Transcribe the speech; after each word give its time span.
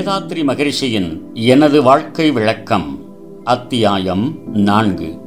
வேதாத்ரி 0.00 0.44
மகரிஷியின் 0.44 1.20
எனது 1.34 1.82
வாழ்க்கை 1.82 2.30
விளக்கம் 2.30 2.98
அத்தியாயம் 3.44 4.38
நான்கு. 4.52 5.18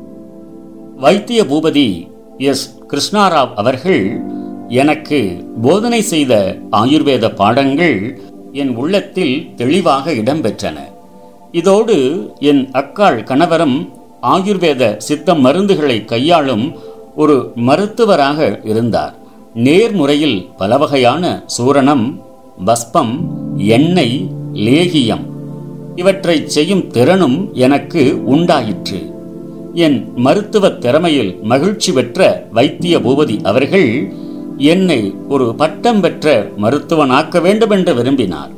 வைத்திய 0.96 1.44
பூபதி 1.44 2.12
எஸ். 2.38 2.80
கிருஷ்ணாராவ் 2.90 3.54
அவர்கள் 3.54 4.22
எனக்கு 4.68 5.50
போதனை 5.62 6.02
செய்த 6.02 6.58
ஆயுர்வேத 6.72 7.36
பாடங்கள் 7.36 8.22
என் 8.52 8.76
உள்ளத்தில் 8.76 9.52
தெளிவாக 9.56 10.12
இடம்பெற்றன. 10.12 10.80
இதோடு 11.52 12.30
என் 12.40 12.70
அக்காள் 12.72 13.24
கணவரும் 13.24 13.90
ஆயுர்வேத 14.22 14.98
சித்த 14.98 15.34
மருந்துகளை 15.34 16.06
கையாளும் 16.06 16.78
ஒரு 17.16 17.52
மருத்துவராக 17.56 18.60
இருந்தார். 18.64 19.16
நேர்முறையில் 19.54 20.50
பல 20.58 20.78
வகையான 20.78 21.46
சூரணம் 21.58 22.22
பஸ்பம் 22.66 23.30
எண்ணெய் 23.58 24.42
லேகியம். 24.54 25.26
இவற்றை 25.96 26.48
செய்யும் 26.48 26.88
திறனும் 26.88 27.50
எனக்கு 27.54 28.26
உண்டாயிற்று. 28.26 29.12
என் 29.74 30.12
மருத்துவ 30.16 30.70
திறமையில் 30.70 31.42
மகிழ்ச்சி 31.42 31.92
பெற்ற 31.92 32.48
வைத்திய 32.52 33.00
பூபதி 33.00 33.44
அவர்கள் 33.44 34.14
என்னை 34.58 35.14
ஒரு 35.30 35.56
பட்டம் 35.56 36.02
பெற்ற 36.02 36.52
மருத்துவனாக்க 36.62 37.42
வேண்டும் 37.42 37.70
என்று 37.70 37.96
விரும்பினார். 37.96 38.50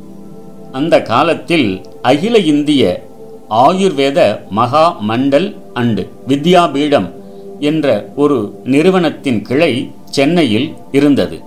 அந்த 0.72 1.02
காலத்தில் 1.02 1.80
அகில 2.02 2.38
இந்திய 2.38 3.06
ஆயுர்வேத 3.50 4.38
மகா 4.50 5.00
மண்டல் 5.08 5.56
அண்டு 5.74 6.08
வித்யாபீடம் 6.28 7.10
என்ற 7.60 8.08
ஒரு 8.16 8.60
நிறுவனத்தின் 8.64 9.42
கிளை 9.42 9.90
சென்னையில் 10.04 10.74
இருந்தது. 10.92 11.45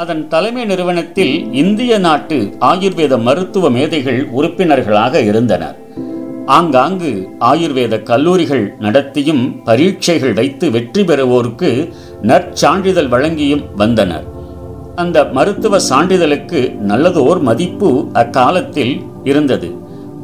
அதன் 0.00 0.28
தலைமை 0.28 0.64
நிறுவனத்தில் 0.64 1.52
இந்திய 1.52 1.98
நாட்டு 1.98 2.56
ஆயுர்வேத 2.60 3.22
மருத்துவ 3.22 3.70
மேதைகள் 3.70 4.28
உறுப்பினர்களாக 4.30 5.20
இருந்தனர். 5.20 5.76
ஆங்காங்கு 6.46 7.28
ஆயுர்வேத 7.40 8.02
கல்லூரிகள் 8.02 8.76
நடத்தியும் 8.80 9.62
பரீட்சைகள் 9.64 10.32
வைத்து 10.32 10.70
வெற்றி 10.70 11.02
பெறுவோருக்கு 11.02 11.92
நற்சான்றிதழ் 12.22 13.06
வழங்கியும் 13.06 13.64
வந்தனர். 13.76 14.24
அந்த 14.94 15.24
மருத்துவ 15.24 15.80
சான்றிதழுக்கு 15.90 16.72
நல்லதோர் 16.80 17.42
மதிப்பு 17.42 18.08
அக்காலத்தில் 18.12 19.02
இருந்தது. 19.22 19.70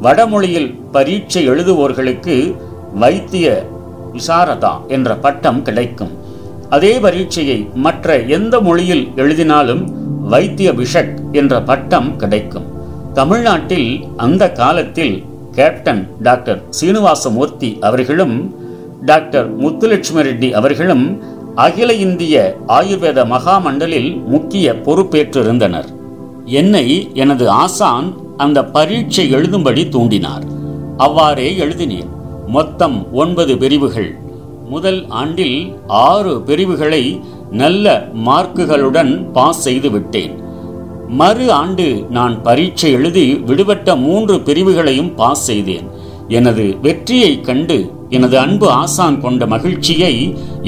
வடமொழியில் 0.01 0.75
பரீட்சை 0.91 1.49
எழுதுவோர்களுக்கு 1.49 2.55
வைத்திய 2.93 3.67
விசாரதா 4.13 4.87
என்ற 4.87 5.15
பட்டம் 5.15 5.61
கிடைக்கும். 5.61 6.25
அதே 6.69 6.99
பரீட்சையை 6.99 7.67
மற்ற 7.73 8.19
எந்த 8.19 8.61
மொழியில் 8.61 9.11
எழுதினாலும் 9.15 9.83
வைத்திய 10.21 10.73
பிஷக் 10.73 11.31
என்ற 11.31 11.61
பட்டம் 11.61 12.15
கிடைக்கும். 12.15 12.65
தமிழ்நாட்டில் 13.13 14.05
அந்த 14.17 14.51
காலத்தில் 14.51 15.23
கேப்டன் 15.51 16.07
டாக்டர் 16.21 16.61
சீனிவாசமூர்த்தி 16.81 17.79
அவர்களும் 17.79 18.55
டாக்டர் 19.05 19.59
முத்துலட்சுமி 19.59 20.21
ரெட்டி 20.21 20.51
அவர்களும் 20.51 21.23
அகில 21.55 21.93
இந்திய 21.93 22.57
ஆயுர்வேத 22.67 23.25
மகாமண்டலில் 23.25 24.23
முக்கிய 24.23 24.73
பொறுப்பேற்றிருந்தனர். 24.73 25.85
என்னை 26.45 27.09
எனது 27.13 27.49
ஆசான் 27.49 28.13
அந்த 28.37 28.65
பரீட்சை 28.65 29.33
எழுதும்படி 29.33 29.83
தூண்டினார். 29.89 30.43
அவ்வாறே 30.97 31.57
எழுதினேன். 31.57 32.09
மொத்தம் 32.47 33.13
ஒன்பது 33.13 33.57
பிரிவுகள். 33.57 34.15
முதல் 34.71 34.99
ஆண்டில் 35.21 35.57
ஆறு 36.07 36.33
பிரிவுகளை 36.47 37.03
நல்ல 37.61 37.85
மார்க்குகளுடன் 38.27 39.13
பாஸ் 39.31 39.61
செய்து 39.65 39.89
விட்டேன். 39.91 40.33
மறு 41.19 41.45
ஆண்டு 41.59 41.85
நான் 42.09 42.35
பரீட்சை 42.43 42.89
எழுதி 42.97 43.27
விடுபட்ட 43.49 43.95
மூன்று 44.05 44.35
பிரிவுகளையும் 44.47 45.11
பாஸ் 45.19 45.43
செய்தேன். 45.49 45.87
எனது 46.37 46.65
வெற்றியை 46.81 47.33
கண்டு 47.41 47.77
எனது 48.09 48.35
அன்பு 48.39 48.67
ஆசான் 48.81 49.19
கொண்ட 49.21 49.45
மகிழ்ச்சியை 49.53 50.13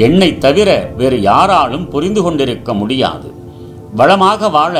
என்னை 0.07 0.29
தவிர 0.45 0.69
வேறு 0.97 1.17
யாராலும் 1.21 1.85
புரிந்து 1.89 2.21
கொண்டிருக்க 2.23 2.73
முடியாது. 2.73 3.27
வளமாக 3.99 4.49
வாழ 4.49 4.75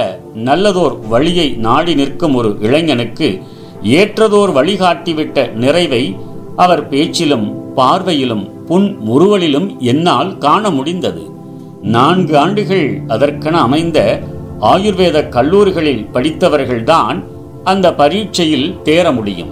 நல்லதோர் 0.48 0.96
வழியை 1.14 1.48
நாடி 1.66 1.94
நிற்கும் 2.00 2.36
ஒரு 2.40 2.50
இளைஞனுக்கு 2.68 3.30
ஏற்றதோர் 4.00 4.52
வழிகாட்டிவிட்ட 4.58 5.48
நிறைவை 5.64 6.04
அவர் 6.56 6.84
பேச்சிலும் 6.92 7.48
பார்வையிலும் 7.78 8.46
உன் 8.70 8.88
முறுவலிலும் 9.08 9.78
என்னால் 9.78 10.38
காண 10.38 10.70
முடிந்தது. 10.70 11.24
நான்கு 11.82 12.38
ஆண்டுகள் 12.38 13.02
அதற்கென 13.08 13.60
அமைந்த 13.60 14.00
ஆயுர்வேத 14.62 15.30
கல்லூரிகளில் 15.30 16.08
படித்தவர்கள்தான் 16.14 17.24
அந்த 17.64 17.94
பரீட்சையில் 17.94 18.76
தேர 18.84 19.14
முடியும். 19.14 19.52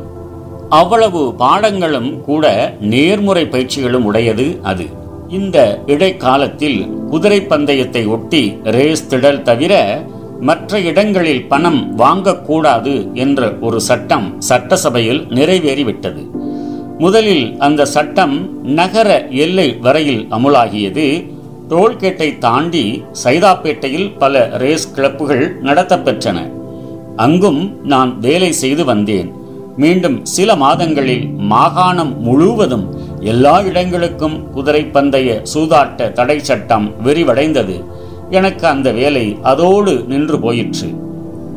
அவ்வளவு 0.69 1.33
பாடங்களும் 1.33 2.21
கூட 2.21 2.75
நேர்முறை 2.79 3.43
பயிற்சிகளும் 3.45 4.05
உடையது 4.09 4.59
அது. 4.63 4.85
இந்த 5.29 5.57
இடைக்காலத்தில் 5.85 6.79
குதிரை 7.09 7.41
பந்தயத்தை 7.41 8.07
ஒட்டி 8.07 8.43
ரேஸ் 8.63 9.07
திடல் 9.09 9.41
தவிர 9.41 9.73
மற்ற 10.41 10.79
இடங்களில் 10.79 11.45
பணம் 11.47 11.81
வாங்கக்கூடாது 11.97 13.13
என்ற 13.13 13.53
ஒரு 13.61 13.81
சட்டம் 13.81 14.27
சட்டசபையில் 14.39 15.21
நிறைவேறிவிட்டது. 15.29 16.23
முதலில் 16.99 17.57
அந்த 17.59 17.85
சட்டம் 17.85 18.63
நகர 18.63 19.27
எல்லை 19.27 19.77
வரையில் 19.81 20.27
அமுலாகியது. 20.31 21.25
டோல்கேட்டை 21.69 22.37
தாண்டி 22.37 23.03
சைதாப்பேட்டையில் 23.23 24.17
பல 24.17 24.49
ரேஸ் 24.53 24.93
கிளப்புகள் 24.93 25.61
நடத்தப்பெற்றன. 25.61 26.51
அங்கும் 27.15 27.85
நான் 27.85 28.19
வேலை 28.19 28.51
செய்து 28.51 28.85
வந்தேன். 28.85 29.31
மீண்டும் 29.77 30.25
சில 30.25 30.55
மாதங்களில் 30.55 31.27
மாகாணம் 31.27 32.21
முழுவதும் 32.21 32.95
எல்லா 33.19 33.61
இடங்களுக்கும் 33.61 34.51
குதிரை 34.51 34.85
பந்தய 34.85 35.41
சூதாட்ட 35.53 36.11
தடை 36.11 36.39
சட்டம் 36.39 36.93
விரிவடைந்தது. 37.05 37.83
எனக்கு 38.29 38.67
அந்த 38.67 38.91
வேலை 38.91 39.37
அதோடு 39.41 40.03
நின்று 40.07 40.39
போயிற்று. 40.39 40.89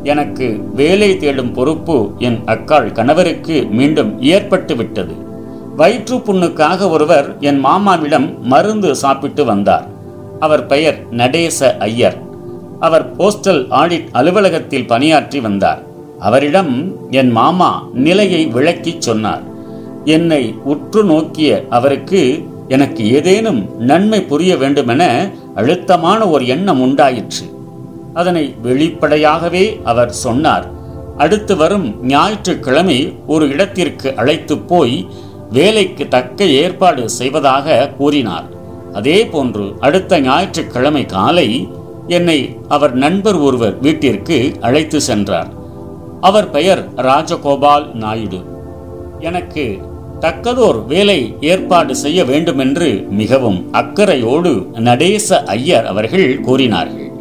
எனக்கு 0.03 0.61
வேலை 0.75 1.17
தேடும் 1.17 1.53
பொறுப்பு 1.53 2.11
என் 2.17 2.39
அக்காள் 2.45 2.91
கணவருக்கு 2.91 3.67
மீண்டும் 3.71 4.21
ஏற்பட்டு 4.21 4.75
விட்டது. 4.75 5.29
வயிற்று 5.75 6.17
புண்ணுக்காக 6.17 6.89
ஒருவர் 6.89 7.39
என் 7.39 7.59
மாமாவிடம் 7.59 8.41
மருந்து 8.41 8.95
சாப்பிட்டு 8.95 9.45
வந்தார். 9.45 9.87
அவர் 10.39 10.65
பெயர் 10.65 11.05
நடேச 11.11 11.77
ஐயர். 11.77 12.17
அவர் 12.79 13.15
போஸ்டல் 13.15 13.63
ஆடிட் 13.71 14.07
அலுவலகத்தில் 14.11 14.87
பணியாற்றி 14.87 15.39
வந்தார். 15.39 15.83
அவரிடம் 16.19 16.95
என் 17.11 17.31
மாமா 17.31 17.87
நிலையை 17.93 18.45
விளக்கிச் 18.45 19.01
சொன்னார். 19.01 19.41
என்னை 20.05 20.55
உற்று 20.63 21.03
நோக்கிய 21.03 21.65
அவருக்கு 21.69 22.49
எனக்கு 22.67 23.13
ஏதேனும் 23.13 23.77
நன்மை 23.77 24.21
புரிய 24.21 24.57
வேண்டுமென 24.57 25.31
அழுத்தமான 25.55 26.27
ஒரு 26.27 26.47
எண்ணம் 26.47 26.81
உண்டாயிற்று. 26.81 27.45
அதனை 28.13 28.55
வெளிப்படையாகவே 28.61 29.79
அவர் 29.83 30.11
சொன்னார். 30.11 30.67
அடுத்து 31.17 31.55
வரும் 31.55 32.05
ஞாயிற்றுக்கிழமை 32.05 33.15
ஒரு 33.27 33.49
இடத்திற்கு 33.49 34.15
அழைத்து 34.15 34.57
போய் 34.57 35.07
வேலைக்கு 35.51 36.07
தக்க 36.07 36.45
ஏற்பாடு 36.45 37.09
செய்வதாக 37.09 37.89
கூறினார். 37.97 38.47
அதே 38.93 39.25
போன்று 39.25 39.73
அடுத்த 39.79 40.19
ஞாயிற்றுக்கிழமை 40.19 41.05
காலை 41.05 41.67
என்னை 42.07 42.57
அவர் 42.67 42.93
நண்பர் 42.93 43.35
ஒருவர் 43.35 43.79
வீட்டிற்கு 43.79 44.53
அழைத்து 44.61 45.01
சென்றார். 45.01 45.49
அவர் 46.21 46.49
பெயர் 46.49 46.93
ராஜகோபால் 46.93 47.93
நாயுடு. 47.93 48.39
எனக்கு 49.19 49.77
தக்கதோர் 50.19 50.85
வேலை 50.85 51.35
ஏற்பாடு 51.41 51.95
செய்ய 51.95 52.25
வேண்டுமென்று 52.25 53.07
மிகவும் 53.09 53.73
அக்கறையோடு 53.73 54.65
நடேச 54.79 55.43
ஐயர் 55.43 55.85
அவர்கள் 55.85 56.39
கூறினார்கள். 56.39 57.11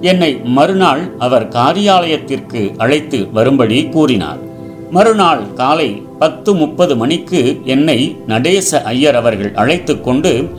என்னை 0.00 0.40
மறுநாள் 0.44 1.10
அவர் 1.18 1.48
காரியாலயத்திற்கு 1.48 2.76
அழைத்து 2.76 3.28
வரும்படி 3.32 3.88
கூறினார். 3.88 4.38
மறுநாள் 4.90 5.52
காலை 5.54 6.02
பத்து 6.18 6.54
முப்பது 6.54 6.96
மணிக்கு 6.96 7.60
என்னை 7.64 8.16
நடேச 8.26 8.82
ஐயர் 8.82 9.16
அவர்கள் 9.16 9.54
அழைத்து 9.54 10.00
கொண்டு 10.00 10.50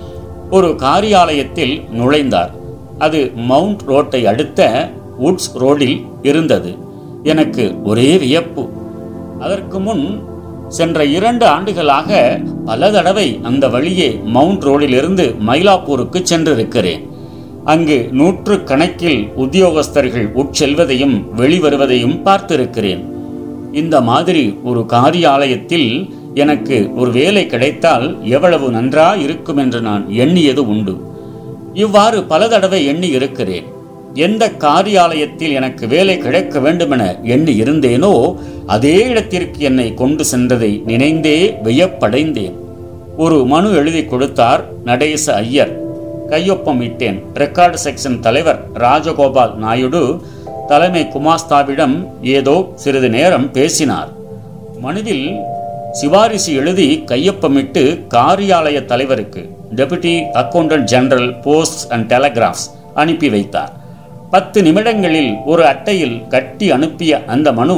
ஒரு 0.52 0.68
காரியாலயத்தில் 0.68 1.84
நுழைந்தார். 1.92 2.50
அது 2.98 3.32
மவுண்ட் 3.36 3.82
ரோட்டை 3.82 4.26
அடுத்த 4.26 4.92
வுட்ஸ் 5.24 5.52
ரோடில் 5.54 6.02
இருந்தது. 6.22 6.76
எனக்கு 7.24 7.84
ஒரே 7.84 8.18
வியப்பு. 8.18 8.70
அதற்கு 9.40 9.80
முன் 9.80 10.24
சென்ற 10.68 11.06
இரண்டு 11.06 11.46
ஆண்டுகளாக 11.46 12.40
பல 12.66 12.92
தடவை 12.92 13.40
அந்த 13.44 13.70
வழியே 13.70 14.20
மவுண்ட் 14.24 14.64
ரோடிலிருந்து 14.64 15.36
மயிலாப்பூருக்கு 15.48 16.24
சென்றிருக்கிறேன். 16.24 17.08
அங்கு 17.66 18.10
நூற்று 18.12 18.64
கணக்கில் 18.64 19.30
உத்தியோகஸ்தர்கள் 19.38 20.28
உட்செல்வதையும் 20.36 21.24
வெளிவருவதையும் 21.38 22.20
பார்த்திருக்கிறேன். 22.24 23.18
இந்த 23.72 24.02
மாதிரி 24.02 24.60
ஒரு 24.64 24.86
காரியாலயத்தில் 24.88 26.10
எனக்கு 26.34 26.92
ஒரு 26.96 27.12
வேலை 27.12 27.46
கிடைத்தால் 27.46 28.26
எவ்வளவு 28.26 28.72
நன்றா 28.72 29.22
இருக்கும் 29.22 29.58
என்று 29.58 29.82
நான் 29.82 30.10
எண்ணியது 30.10 30.68
உண்டு. 30.68 30.98
இவ்வாறு 31.74 32.24
பல 32.24 32.48
தடவை 32.48 32.86
எண்ணி 32.86 33.08
இருக்கிறேன். 33.08 33.64
எந்த 34.14 34.52
காரியாலயத்தில் 34.60 35.52
எனக்கு 35.52 35.88
வேலை 35.88 36.18
கிடைக்க 36.18 36.60
வேண்டுமென 36.60 37.20
எண்ணி 37.24 37.62
இருந்தேனோ 37.62 38.36
அதே 38.66 39.08
இடத்திற்கு 39.08 39.60
என்னை 39.60 39.94
கொண்டு 39.94 40.26
சென்றதை 40.32 40.84
நினைந்தே 40.84 41.58
வியப்படைந்தேன். 41.64 42.54
ஒரு 43.18 43.46
மனு 43.46 43.74
எழுதி 43.74 44.06
கொடுத்தார் 44.06 44.66
நடேச 44.84 45.34
ஐயர். 45.34 45.88
கையொப்பம் 46.30 46.82
இட்டேன். 46.82 47.24
ரெக்கார்டு 47.34 47.76
செக்ஷன் 47.84 48.20
தலைவர் 48.20 48.68
ராஜகோபால் 48.74 49.56
நாயுடு 49.56 50.22
தலைமை 50.70 51.02
குமாஸ்தாவிடம் 51.14 51.96
ஏதோ 52.22 52.56
சிறிது 52.76 53.10
நேரம் 53.10 53.52
பேசினார். 53.52 54.10
மனதில் 54.82 55.26
சிவாரிசு 55.92 56.52
எழுதி 56.54 56.88
கையொப்பமிட்டு 57.12 57.84
காரியாலய 58.14 58.86
தலைவருக்கு 58.86 59.42
deputy 59.76 60.14
accountant 60.42 60.88
general 60.94 61.32
post 61.40 61.92
and 61.92 62.14
telegraphs 62.14 62.68
அனுப்பி 62.94 63.30
வைத்தார். 63.30 63.74
பத்து 64.32 64.62
நிமிடங்களில் 64.64 65.32
ஒரு 65.46 65.66
அட்டையில் 65.66 66.28
கட்டி 66.28 66.72
அனுப்பிய 66.72 67.22
அந்த 67.26 67.52
மனு 67.52 67.78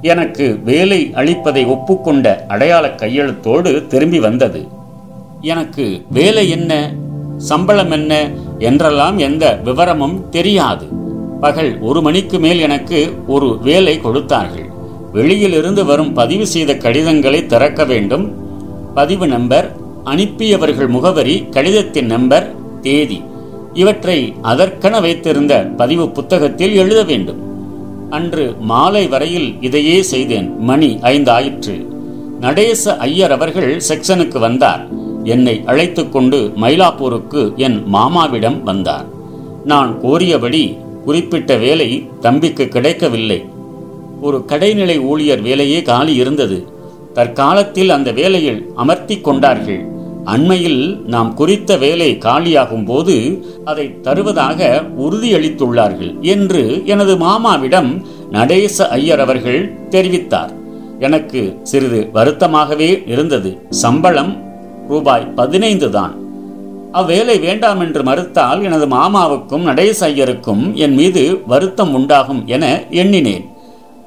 எனக்கு 0.00 0.46
வேலை 0.64 1.00
அளிப்பதை 1.14 1.64
ஒப்புக்கொண்ட 1.66 2.26
அடையாள 2.48 2.86
கையெழுத்தோடு 2.88 3.86
திரும்பி 3.86 4.18
வந்தது. 4.18 4.62
எனக்கு 5.40 5.86
வேலை 6.10 6.50
என்ன 6.50 6.72
சம்பளம் 7.36 7.90
என்ன 7.90 8.12
என்றெல்லாம் 8.58 9.18
எந்த 9.18 9.44
விவரமும் 9.64 10.18
தெரியாது. 10.30 10.86
பகல் 11.44 11.72
ஒரு 11.88 12.00
மணிக்கு 12.06 12.36
மேல் 12.44 12.60
எனக்கு 12.66 12.98
ஒரு 13.26 13.48
வேலை 13.66 13.94
கொடுத்தார்கள். 14.00 14.68
வெளியிலிருந்து 15.16 15.82
வரும் 15.84 16.12
பதிவு 16.18 16.46
செய்த 16.54 16.70
கடிதங்களை 16.84 17.40
திறக்க 17.46 17.84
வேண்டும். 17.92 18.24
பதிவு 18.98 19.26
நம்பர் 19.34 19.66
அனுப்பியவர்கள் 20.12 20.90
முகவரி 20.96 21.36
கடிதத்தின் 21.56 22.08
நம்பர் 22.14 22.46
தேதி. 22.86 23.18
இவற்றை 23.82 24.18
அதற்கென 24.42 25.00
வைத்திருந்த 25.00 25.54
பதிவு 25.80 26.04
புத்தகத்தில் 26.16 26.74
எழுத 26.82 27.00
வேண்டும். 27.10 27.40
அன்று 28.10 28.44
மாலை 28.70 29.04
வரையில் 29.12 29.48
இதையே 29.60 29.98
செய்தேன். 30.12 30.48
மணி 30.70 30.90
ஐந்து 31.12 31.30
ஆயிற்று 31.30 31.76
நடேச 32.40 32.96
ஐயர் 33.06 33.34
அவர்கள் 33.36 33.70
செக்ஷனுக்கு 33.88 34.38
வந்தார். 34.38 34.82
என்னை 35.34 35.56
அழைத்துக்கொண்டு 35.66 36.38
மயிலாப்பூருக்கு 36.62 37.42
என் 37.66 37.78
மாமாவிடம் 37.96 38.58
வந்தார். 38.62 39.06
நான் 39.64 39.92
கோரியபடி 40.02 40.64
குறிப்பிட்ட 41.04 41.56
வேலை 41.56 42.08
தம்பிக்கு 42.20 42.68
கிடைக்கவில்லை. 42.68 43.44
ஒரு 44.20 44.44
கடைநிலை 44.48 45.00
ஊழியர் 45.00 45.40
வேலையே 45.40 45.82
காலி 45.82 46.14
இருந்தது. 46.14 46.68
தற்காலத்தில் 47.12 47.90
அந்த 47.90 48.12
வேலையில் 48.12 48.72
அமர்த்தி 48.74 49.20
கொண்டார்கள். 49.20 49.92
அண்மையில் 50.24 51.00
நாம் 51.06 51.34
குறித்த 51.34 51.76
வேலை 51.76 52.18
காலியாகும் 52.20 52.84
போது 52.84 53.44
அதை 53.64 54.00
தருவதாக 54.00 54.82
உறுதியளித்துள்ளார்கள் 55.00 56.20
என்று 56.20 56.82
எனது 56.84 57.16
மாமாவிடம் 57.16 58.06
நடேச 58.30 58.88
ஐயர் 58.88 59.20
அவர்கள் 59.20 59.72
தெரிவித்தார். 59.90 60.52
எனக்கு 60.98 61.58
சிறிது 61.62 62.08
வருத்தமாகவே 62.14 62.90
இருந்தது. 63.06 63.66
சம்பளம் 63.70 64.32
ரூபாய் 64.88 65.32
பதினைந்து 65.34 65.90
தான். 65.90 66.23
அவ்வேலை 66.98 67.40
வேண்டாம் 67.40 67.80
என்று 67.80 68.02
மறுத்தால் 68.02 68.62
எனது 68.62 68.86
மாமாவுக்கும் 68.86 69.62
நடேச 69.62 70.08
ஐயருக்கும் 70.08 70.74
என் 70.74 70.94
மீது 70.94 71.42
வருத்தம் 71.46 71.94
உண்டாகும் 71.94 72.46
என 72.46 72.84
எண்ணினேன். 72.90 73.44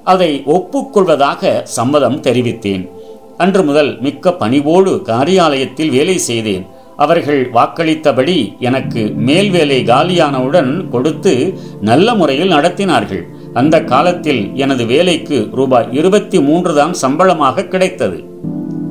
அதை 0.04 0.44
ஒப்புக்கொள்வதாக 0.46 1.64
சம்மதம் 1.64 2.22
தெரிவித்தேன். 2.22 2.90
அன்று 3.38 3.64
முதல் 3.64 4.00
மிக்க 4.02 4.34
பணிவோடு 4.34 5.02
காரியாலயத்தில் 5.06 5.90
வேலை 5.90 6.18
செய்தேன். 6.18 6.66
அவர்கள் 6.96 7.52
வாக்களித்தபடி 7.52 8.58
எனக்கு 8.60 9.14
மேல் 9.16 9.50
வேலை 9.50 9.84
காலியானவுடன் 9.84 10.90
கொடுத்து 10.90 11.60
நல்ல 11.82 12.14
முறையில் 12.14 12.52
நடத்தினார்கள். 12.52 13.24
அந்த 13.54 13.84
காலத்தில் 13.84 14.56
எனது 14.56 14.86
வேலைக்கு 14.86 15.50
ரூபாய் 15.54 15.88
இருபத்தி 15.92 16.42
மூன்று 16.42 16.74
தான் 16.76 16.94
சம்பளமாக 16.94 17.68
கிடைத்தது. 17.68 18.18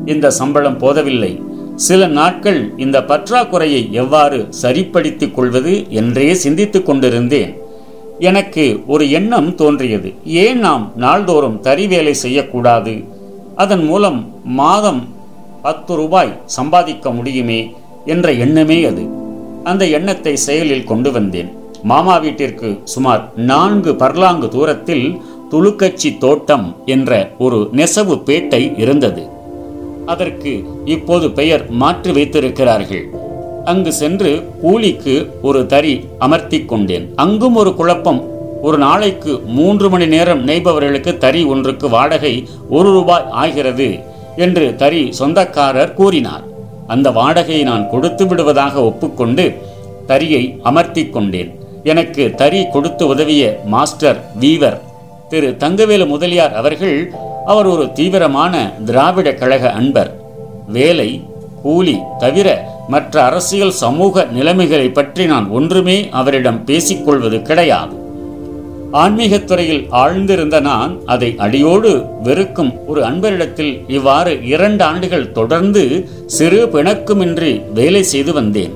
இந்த 0.05 0.31
சம்பளம் 0.31 0.79
போதவில்லை. 0.79 1.33
சில 1.77 2.07
நாட்கள் 2.07 2.73
இந்த 2.77 3.01
பற்றாக்குறையை 3.01 3.91
எவ்வாறு 3.91 4.47
சரிப்படுத்திக் 4.49 5.35
கொள்வது 5.35 5.87
என்றே 5.89 6.35
சிந்தித்துக் 6.35 6.87
கொண்டிருந்தேன். 6.87 7.57
எனக்கு 8.19 8.83
ஒரு 8.87 9.11
எண்ணம் 9.11 9.55
தோன்றியது. 9.55 10.15
ஏன் 10.25 10.59
நாம் 10.59 10.93
நாள்தோறும் 10.97 11.61
தறி 11.61 11.87
வேலை 11.87 12.15
செய்யக்கூடாது? 12.15 13.05
அதன் 13.57 13.85
மூலம் 13.85 14.35
மாதம் 14.45 15.09
பத்து 15.63 15.97
ரூபாய் 15.97 16.41
சம்பாதிக்க 16.47 17.11
முடியுமே 17.11 17.75
என்ற 18.05 18.33
எண்ணமே 18.33 18.85
அது. 18.85 19.09
அந்த 19.65 19.87
எண்ணத்தை 19.87 20.37
செயலில் 20.37 20.85
கொண்டு 20.85 21.13
வந்தேன். 21.13 21.53
மாமா 21.83 22.19
வீட்டிற்கு 22.19 22.81
சுமார் 22.85 23.33
நான்கு 23.37 23.93
பர்லாங்கு 23.93 24.49
தூரத்தில் 24.49 25.21
துளுக்கச்சி 25.51 26.19
தோட்டம் 26.19 26.77
என்ற 26.87 27.31
ஒரு 27.39 27.69
நெசவு 27.73 28.15
பேட்டை 28.15 28.79
இருந்தது. 28.79 29.35
அதற்கு 30.07 30.53
இப்போது 30.85 31.31
பெயர் 31.31 31.63
மாற்றி 31.83 32.13
வைத்திருக்கிறார்கள். 32.13 33.05
அங்கு 33.65 33.93
சென்று 33.93 34.33
கூலிக்கு 34.63 35.15
ஒரு 35.43 35.67
தறி 35.67 35.95
அமர்த்தி 36.19 36.59
கொண்டேன். 36.65 37.07
அங்கும் 37.17 37.57
ஒரு 37.57 37.75
குழப்பம். 37.75 38.21
ஒரு 38.63 38.79
நாளைக்கு 38.79 39.33
மூன்று 39.47 39.91
மணி 39.91 40.07
நேரம் 40.07 40.47
நெய்பவர்களுக்கு 40.47 41.13
தறி 41.19 41.45
ஒன்றுக்கு 41.45 41.89
வாடகை 41.89 42.35
ஒரு 42.71 42.91
ரூபாய் 42.91 43.27
ஆகிறது 43.43 43.89
என்று 44.37 44.67
தறி 44.77 45.03
சொந்தக்காரர் 45.13 45.95
கூறினார். 45.95 46.45
அந்த 46.87 47.11
வாடகையை 47.11 47.63
நான் 47.63 47.89
கொடுத்து 47.89 48.27
விடுவதாக 48.27 48.85
ஒப்புக்கொண்டு 48.85 49.47
தறியை 50.07 50.43
அமர்த்தி 50.63 51.05
கொண்டேன். 51.09 51.51
எனக்கு 51.83 52.25
தறி 52.35 52.61
கொடுத்து 52.73 53.07
உதவிய 53.07 53.43
மாஸ்டர் 53.65 54.21
வீவர் 54.41 54.79
திரு 55.29 55.49
தங்கவேலு 55.59 56.07
முதலியார் 56.07 56.55
அவர்கள் 56.55 56.99
அவர் 57.47 57.67
ஒரு 57.67 57.93
தீவிரமான 57.93 58.73
திராவிட 58.85 59.35
கழக 59.35 59.71
அன்பர். 59.71 60.21
வேலை 60.69 61.25
கூலி 61.63 61.99
தவிர 62.19 62.69
மற்ற 62.89 63.25
அரசியல் 63.25 63.71
சமூக 63.71 64.25
நிலைமைகளை 64.25 64.89
பற்றி 64.89 65.27
நான் 65.27 65.49
ஒன்றுமே 65.49 66.09
அவரிடம் 66.11 66.65
பேசிக்கொள்வது 66.65 67.43
கிடையாது. 67.43 68.05
ஆன்மீகத் 68.93 69.45
துறையில் 69.45 69.87
ஆழ்ந்திருந்த 69.91 70.61
நான் 70.61 70.99
அதை 71.07 71.35
அடியோடு 71.37 72.05
வெறுக்கும் 72.23 72.87
ஒரு 72.87 73.03
அன்பரிடத்தில் 73.03 73.85
இவ்வாறு 73.87 74.47
இரண்டு 74.47 74.85
ஆண்டுகள் 74.85 75.33
தொடர்ந்து 75.33 76.09
சிறு 76.27 76.67
பிணக்குமின்றி 76.67 77.73
வேலை 77.73 78.03
செய்து 78.03 78.33
வந்தேன். 78.33 78.75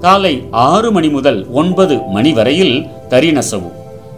காலை 0.00 0.42
ஆறு 0.50 0.92
மணி 0.92 1.08
முதல் 1.08 1.46
ஒன்பது 1.50 2.00
மணி 2.02 2.32
வரையில் 2.32 2.86
தறி 3.08 3.32
நெசவு 3.32 3.72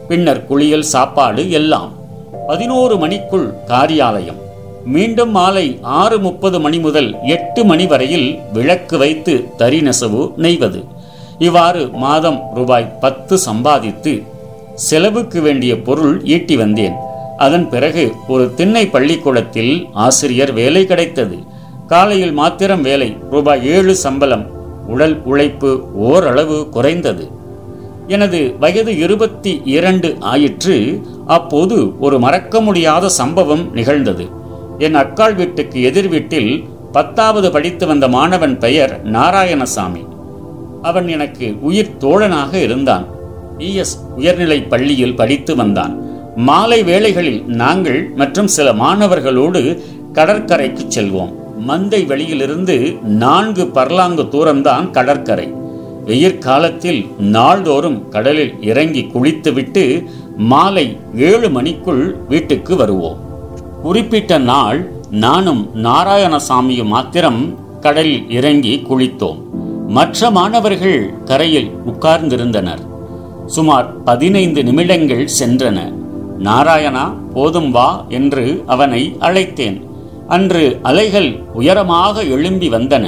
பின்னர் 0.09 0.47
குளியல் 0.47 0.83
சாப்பாடு 0.83 1.51
எல்லாம். 1.51 2.05
பதினோரு 2.47 2.97
மணிக்குள் 2.97 3.55
காரியாலயம். 3.67 4.41
மீண்டும் 4.85 5.31
மாலை 5.31 5.79
ஆறு 5.83 6.19
முப்பது 6.19 6.61
மணி 6.61 6.79
முதல் 6.79 7.17
எட்டு 7.23 7.65
மணி 7.65 7.87
வரையில் 7.87 8.39
விளக்கு 8.53 8.99
வைத்து 8.99 9.57
தறி 9.57 9.81
நெசவு 9.81 10.33
நெய்வது. 10.37 10.85
இவ்வாறு 11.39 11.89
மாதம் 11.89 12.43
ரூபாய் 12.55 12.97
பத்து 13.01 13.39
சம்பாதித்து 13.39 14.23
செலவுக்கு 14.75 15.41
வேண்டிய 15.41 15.81
பொருள் 15.81 16.25
ஈட்டி 16.25 16.57
வந்தேன். 16.57 16.93
அதன் 17.39 17.69
பிறகு 17.69 18.13
ஒரு 18.29 18.55
திண்ணை 18.55 18.87
பள்ளிக்கூடத்தில் 18.87 19.89
ஆசிரியர் 19.93 20.53
வேலை 20.53 20.87
கிடைத்தது. 20.87 21.37
காலையில் 21.87 22.33
மாத்திரம் 22.33 22.83
வேலை 22.83 23.17
ரூபாய் 23.31 23.67
ஏழு 23.67 23.95
சம்பளம். 23.95 24.47
உடல் 24.87 25.23
உழைப்பு 25.25 25.93
ஓரளவு 25.95 26.69
குறைந்தது. 26.69 27.31
எனது 28.07 28.57
வயது 28.59 28.99
இருபத்தி 28.99 29.63
இரண்டு 29.65 30.17
ஆயிற்று 30.21 31.01
அப்போது 31.27 31.99
ஒரு 31.99 32.19
மறக்க 32.19 32.61
முடியாத 32.61 33.09
சம்பவம் 33.09 33.73
நிகழ்ந்தது. 33.73 34.29
என் 34.79 34.97
அக்காள் 34.97 35.35
வீட்டுக்கு 35.35 35.83
எதிர் 35.83 36.09
வீட்டில் 36.09 36.65
பத்தாவது 36.93 37.53
படித்து 37.53 37.87
வந்த 37.87 38.09
மாணவன் 38.09 38.59
பெயர் 38.59 39.01
நாராயணசாமி. 39.05 40.07
அவன் 40.83 41.09
எனக்கு 41.09 41.55
உயிர் 41.61 41.97
தோழனாக 42.01 42.55
இருந்தான். 42.55 43.07
இஎஸ் 43.59 43.97
உயர்நிலை 44.17 44.63
பள்ளியில் 44.63 45.17
படித்து 45.17 45.57
வந்தான். 45.57 45.95
மாலை 46.37 46.83
வேளைகளில் 46.83 47.45
நாங்கள் 47.45 48.11
மற்றும் 48.17 48.47
சில 48.47 48.73
மாணவர்களோடு 48.73 49.83
கடற்கரைக்கு 50.13 50.85
செல்வோம். 50.95 51.33
மந்தை 51.69 52.07
வெளியிலிருந்து 52.07 52.97
நான்கு 53.03 53.65
பர்லாங்கு 53.65 54.29
தூரம்தான் 54.29 54.91
கடற்கரை. 54.91 55.65
வெயிற்காலத்தில் 56.07 57.01
நாள்தோறும் 57.19 58.09
கடலில் 58.09 58.63
இறங்கி 58.63 59.03
குளித்துவிட்டு 59.03 60.05
மாலை 60.37 60.97
ஏழு 61.15 61.49
மணிக்குள் 61.51 62.17
வீட்டுக்கு 62.29 62.77
வருவோம். 62.77 63.17
குறிப்பிட்ட 63.83 64.39
நாள் 64.39 64.93
நானும் 65.11 65.71
நாராயணசாமியும் 65.75 66.93
மாத்திரம் 66.95 67.41
கடலில் 67.81 68.31
இறங்கி 68.31 68.83
குளித்தோம். 68.91 69.39
மற்ற 69.89 70.31
மாணவர்கள் 70.31 71.13
கரையில் 71.25 71.71
உட்கார்ந்திருந்தனர். 71.87 72.83
சுமார் 73.47 74.03
பதினைந்து 74.03 74.65
நிமிடங்கள் 74.65 75.29
சென்றன. 75.41 75.79
நாராயணா 76.39 77.05
போதும் 77.35 77.71
வா 77.71 78.05
என்று 78.09 78.63
அவனை 78.67 79.17
அழைத்தேன். 79.21 79.81
அன்று 80.29 80.79
அலைகள் 80.83 81.31
உயரமாக 81.55 82.23
எழும்பி 82.23 82.69
வந்தன. 82.69 83.07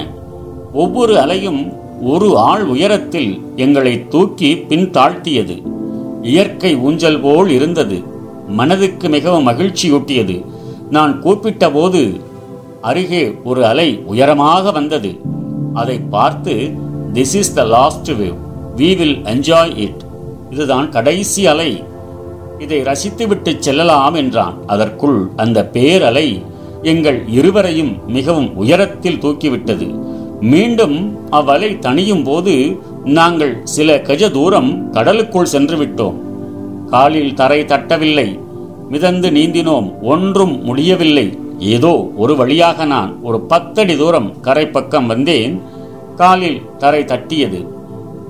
ஒவ்வொரு 0.73 1.21
அலையும் 1.21 1.73
ஒரு 2.03 2.39
ஆள் 2.39 2.65
உயரத்தில் 2.65 3.43
எங்களை 3.57 4.09
தூக்கி 4.09 4.57
பின் 4.57 4.91
தாழ்த்தியது 4.91 5.63
இயற்கை 6.23 6.77
ஊஞ்சல் 6.77 7.21
போல் 7.21 7.49
இருந்தது. 7.49 8.03
மனதுக்கு 8.49 9.09
மிகவும் 9.09 9.47
மகிழ்ச்சியூட்டியது. 9.47 10.45
நான் 10.91 11.21
கூப்பிட்ட 11.21 11.71
போது 11.71 12.21
அருகே 12.81 13.35
ஒரு 13.45 13.67
அலை 13.67 14.01
உயரமாக 14.07 14.71
வந்தது. 14.71 15.21
அதை 15.75 15.99
பார்த்து 15.99 16.73
this 17.13 17.35
is 17.35 17.55
the 17.55 17.65
last 17.65 18.11
wave 18.11 18.39
we 18.77 18.97
will 18.97 19.19
enjoy 19.25 19.77
it 19.77 20.03
இதுதான் 20.51 20.89
கடைசி 20.89 21.47
அலை. 21.47 21.83
இதை 22.59 22.83
ரசித்துவிட்டு 22.83 23.59
செல்லலாம் 23.59 24.15
என்றான். 24.15 24.55
அதற்குள் 24.67 25.31
அந்த 25.37 25.71
பேரலை 25.73 26.43
எங்கள் 26.83 27.29
இருவரையும் 27.29 27.99
மிகவும் 28.07 28.57
உயரத்தில் 28.57 29.19
தூக்கிவிட்டது. 29.19 30.08
மீண்டும் 30.41 31.19
அவ்வலை 31.33 31.79
தணியும் 31.79 32.25
போது 32.25 32.79
நாங்கள் 33.05 33.61
சில 33.65 34.01
கஜ 34.01 34.31
தூரம் 34.31 34.93
கடலுக்குள் 34.93 35.45
சென்று 35.45 35.77
விட்டோம் 35.77 36.15
காலில் 36.87 37.35
தரை 37.35 37.65
தட்டவில்லை. 37.65 38.39
மிதந்து 38.89 39.31
நீந்தினோம். 39.31 40.01
ஒன்றும் 40.03 40.65
முடியவில்லை. 40.65 41.39
ஏதோ 41.59 42.11
ஒரு 42.17 42.37
வழியாக 42.37 42.85
நான் 42.85 43.23
ஒரு 43.23 43.41
பத்தடி 43.41 43.97
தூரம் 43.97 44.41
கரை 44.41 44.69
பக்கம் 44.69 45.07
வந்தேன். 45.07 45.63
காலில் 46.17 46.63
தரை 46.79 47.05
தட்டியது. 47.05 47.67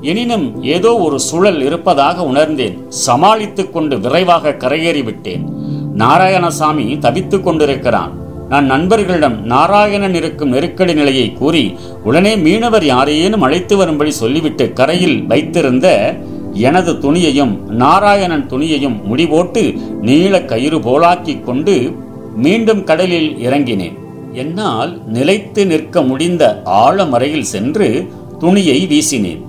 எனினும் 0.01 0.63
ஏதோ 0.63 0.97
ஒரு 0.97 1.21
சுழல் 1.21 1.61
இருப்பதாக 1.61 2.25
உணர்ந்தேன். 2.25 2.85
சமாளித்துக் 2.89 3.73
கொண்டு 3.73 4.01
விரைவாக 4.01 4.51
கரையேறிவிட்டேன். 4.51 5.53
நாராயணசாமி 5.97 6.99
தவித்துக் 6.99 7.45
கொண்டிருக்கிறான். 7.45 8.13
நான் 8.49 8.67
நண்பர்களிடம் 8.67 9.45
நாராயணன் 9.45 10.15
இருக்கும் 10.15 10.49
நெருக்கடி 10.49 10.95
நிலையை 10.95 11.33
கூறி 11.33 11.77
உடனே 12.05 12.37
மீனவர் 12.37 12.83
யாரையேனும் 12.83 13.41
அழைத்து 13.41 13.77
வரும்படி 13.77 14.11
சொல்லிவிட்டு 14.11 14.73
கரையில் 14.73 15.27
வைத்திருந்த 15.27 16.17
எனது 16.53 16.93
துணியையும் 16.93 17.59
நாராயணன் 17.67 18.47
துணியையும் 18.51 19.03
முடிவோட்டு 19.03 19.79
நீள 20.01 20.45
கயிறு 20.45 20.79
போலாக்கிக் 20.79 21.43
கொண்டு 21.43 21.95
மீண்டும் 22.37 22.85
கடலில் 22.85 23.37
இறங்கினேன். 23.37 23.99
என்னால் 24.33 25.01
நிலைத்து 25.07 25.67
நிற்க 25.67 26.03
முடிந்த 26.03 26.63
ஆழமறையில் 26.65 27.49
சென்று 27.55 28.09
துணியை 28.39 28.87
வீசினேன். 28.87 29.43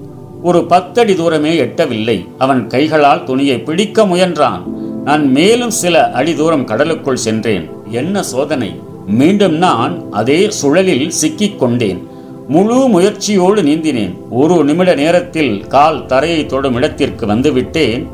ஒரு 0.44 0.66
பத்தடி 0.66 1.16
தூரமே 1.16 1.60
எட்டவில்லை. 1.60 2.28
அவன் 2.38 2.68
கைகளால் 2.68 3.24
துணியை 3.24 3.60
பிடிக்க 3.60 4.06
முயன்றான். 4.06 4.64
நான் 5.04 5.32
மேலும் 5.32 5.72
சில 5.72 6.12
அடி 6.12 6.36
தூரம் 6.36 6.66
கடலுக்குள் 6.66 7.16
சென்றேன். 7.16 7.70
என்ன 7.90 8.24
சோதனை? 8.24 8.88
மீண்டும் 9.10 9.54
நான் 9.54 10.12
அதே 10.12 10.50
சுழலில் 10.62 11.08
சிக்கிக் 11.08 11.60
கொண்டேன் 11.60 12.08
முழு 12.48 12.88
முயற்சியோடு 12.88 13.62
நீந்தினேன். 13.62 14.16
ஒரு 14.30 14.64
நிமிட 14.64 14.96
நேரத்தில் 14.96 15.68
கால் 15.68 16.06
தரையை 16.06 16.46
தொடும் 16.46 16.76
இடத்திற்கு 16.76 17.26
வந்துவிட்டேன். 17.26 18.08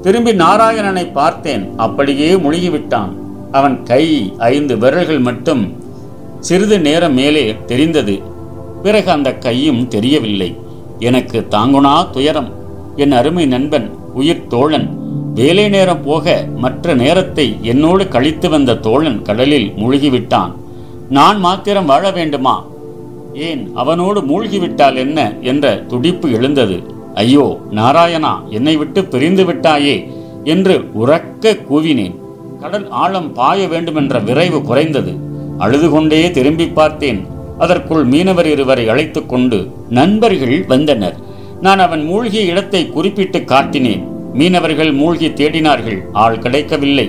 திரும்பி 0.00 0.32
நாராயணனை 0.32 1.12
பார்த்தேன். 1.12 1.72
அப்படியே 1.76 2.34
முழுகிவிட்டான். 2.34 3.08
அவன் 3.52 3.82
கை 3.82 4.32
ஐந்து 4.38 4.78
விரல்கள் 4.78 5.18
மட்டும் 5.18 5.82
சிறிது 6.40 6.80
நேரம் 6.80 7.14
மேலே 7.14 7.56
தெரிந்தது. 7.66 8.20
பிறகு 8.82 9.10
அந்த 9.10 9.34
கையும் 9.34 9.88
தெரியவில்லை. 9.88 10.56
எனக்கு 10.98 11.46
தாங்குனா 11.50 12.10
துயரம். 12.10 12.52
என் 12.96 13.12
அருமை 13.12 13.46
நண்பன் 13.46 13.94
உயிர் 14.14 14.46
தோழன். 14.46 15.01
வேலை 15.34 15.68
நேரம் 15.68 16.02
போக 16.02 16.44
மற்ற 16.56 16.94
நேரத்தை 16.94 17.58
என்னோடு 17.62 18.08
கழித்து 18.08 18.48
வந்த 18.48 18.76
தோழன் 18.76 19.22
கடலில் 19.22 19.72
மூழ்கிவிட்டான். 19.76 20.52
நான் 21.08 21.38
மாத்திரம் 21.38 21.86
வாழ 21.86 22.10
வேண்டுமா? 22.10 22.64
ஏன் 23.34 23.70
அவனோடு 23.74 24.20
மூழ்கிவிட்டால் 24.20 24.96
என்ன? 24.96 25.18
என்ற 25.40 25.74
துடிப்பு 25.88 26.30
எழுந்தது. 26.32 26.82
ஐயோ 27.14 27.60
நாராயணா 27.70 28.34
என்னை 28.48 28.76
விட்டு 28.76 29.04
பிரிந்து 29.04 29.44
விட்டாயே 29.44 29.96
என்று 30.44 30.76
உறக்க 30.78 31.54
கூவினேன். 31.70 32.14
கடல் 32.60 32.88
ஆழம் 32.90 33.32
பாய 33.32 33.68
வேண்டுமென்ற 33.68 34.18
விரைவு 34.18 34.62
குறைந்தது. 34.62 35.14
அழுது 35.58 35.90
கொண்டே 35.90 36.30
திரும்பி 36.30 36.66
பார்த்தேன். 36.68 37.26
அதற்குள் 37.58 38.04
மீனவர் 38.04 38.46
இருவரை 38.46 38.88
அழைத்துக்கொண்டு 38.88 39.70
நண்பர்கள் 39.88 40.64
வந்தனர். 40.66 41.16
நான் 41.60 41.78
அவன் 41.78 42.04
மூழ்கிய 42.04 42.42
இடத்தை 42.42 42.88
குறிப்பிட்டு 42.88 43.38
காட்டினேன். 43.38 44.10
மீனவர்கள் 44.38 44.92
மூழ்கி 45.00 45.28
தேடினார்கள் 45.40 45.98
ஆள் 46.24 46.38
கிடைக்கவில்லை. 46.44 47.08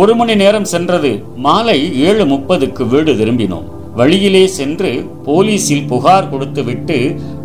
ஒரு 0.00 0.12
மணி 0.18 0.34
நேரம் 0.42 0.70
சென்றது 0.72 1.10
மாலை 1.46 1.78
ஏழு 2.08 2.24
முப்பதுக்கு 2.32 2.82
வீடு 2.92 3.12
திரும்பினோம். 3.20 3.66
வழியிலே 3.98 4.42
சென்று 4.56 4.90
போலீசில் 5.26 5.86
புகார் 5.90 6.28
கொடுத்துவிட்டு 6.32 6.96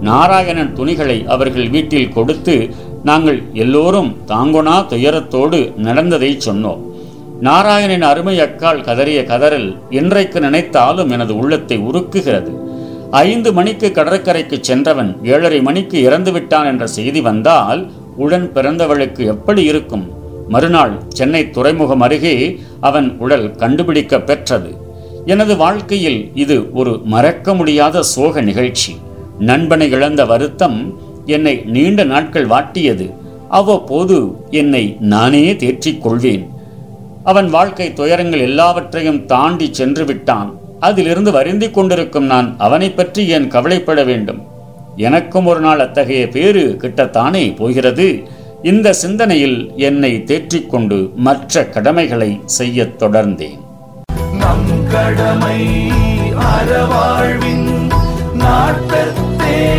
நாராயணன் 0.10 0.74
துணிகளை 0.80 1.18
அவர்கள் 1.36 1.70
வீட்டில் 1.76 2.14
கொடுத்து 2.18 2.56
நாங்கள் 3.10 3.40
எல்லோரும் 3.64 4.12
தாங்கொணா 4.32 4.76
துயரத்தோடு 4.92 5.60
நடந்ததை 5.88 6.32
சொன்னோம். 6.48 6.82
நாராயணன் 7.48 8.06
அருமை 8.10 8.36
அக்கால் 8.46 8.86
கதறிய 8.88 9.22
கதறல் 9.32 9.70
இன்றைக்கு 10.00 10.40
நினைத்தாலும் 10.46 11.12
எனது 11.16 11.34
உள்ளத்தை 11.42 11.78
உருக்குகிறது. 11.90 12.52
ஐந்து 13.26 13.50
மணிக்கு 13.58 13.88
கடற்கரைக்கு 13.98 14.58
சென்றவன் 14.70 15.12
ஏழரை 15.34 15.60
மணிக்கு 15.68 15.98
இறந்து 16.08 16.32
விட்டான் 16.36 16.70
என்ற 16.72 16.86
செய்தி 16.98 17.22
வந்தால் 17.30 17.82
உடன் 18.18 18.52
பிறந்தவளுக்கு 18.54 19.26
எப்படி 19.26 19.64
இருக்கும்? 19.64 20.22
மறுநாள் 20.50 21.02
சென்னை 21.10 21.50
துறைமுகம் 21.50 22.02
அருகே 22.02 22.60
அவன் 22.80 23.16
உடல் 23.18 23.56
கண்டுபிடிக்க 23.56 24.22
பெற்றது. 24.22 24.78
எனது 25.26 25.58
வாழ்க்கையில் 25.58 26.32
இது 26.34 26.74
ஒரு 26.74 27.02
மறக்க 27.04 27.54
முடியாத 27.54 28.02
சோக 28.02 28.42
நிகழ்ச்சி. 28.42 28.96
நண்பனை 29.40 29.92
இழந்த 29.92 30.26
வருத்தம் 30.26 31.00
என்னை 31.26 31.62
நீண்ட 31.66 32.04
நாட்கள் 32.04 32.48
வாட்டியது. 32.48 33.14
அவ்வப்போது 33.50 34.36
என்னை 34.50 34.98
நானே 35.00 35.56
தேற்றிக் 35.56 36.02
கொள்வேன். 36.02 36.50
அவன் 37.24 37.50
வாழ்க்கை 37.50 37.94
துயரங்கள் 37.94 38.40
எல்லாவற்றையும் 38.40 39.26
தாண்டி 39.26 39.70
சென்று 39.72 40.06
விட்டான். 40.06 40.60
அதிலிருந்து 40.80 41.32
வருந்திக் 41.32 41.74
கொண்டிருக்கும் 41.74 42.26
நான் 42.26 42.56
அவனை 42.58 42.92
பற்றி 42.92 43.28
ஏன் 43.28 43.48
கவலைப்பட 43.48 44.04
வேண்டும்? 44.04 44.44
எனக்கும் 44.96 45.46
ஒரு 45.46 45.60
நாள் 45.60 45.80
அத்தகைய 45.80 46.28
பேரு 46.28 46.78
கிட்டத்தானே 46.82 47.56
போகிறது. 47.56 48.24
இந்த 48.64 48.94
சிந்தனையில் 48.94 49.72
என்னை 49.76 50.24
தேற்றிக்கொண்டு 50.26 51.14
மற்ற 51.16 51.66
கடமைகளை 51.66 52.42
செய்யத் 52.46 53.04
தொடர்ந்தேன். 53.04 53.60
நம் 54.38 54.88
கடமை 54.92 55.92
அறவாழ்வின் 56.36 57.90
நாட்டத்தே. 58.34 59.72